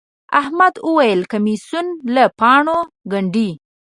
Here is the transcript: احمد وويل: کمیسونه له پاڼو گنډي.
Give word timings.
احمد 0.39 0.75
وويل: 0.87 1.19
کمیسونه 1.31 1.91
له 2.15 2.23
پاڼو 2.39 2.79
گنډي. 3.11 3.49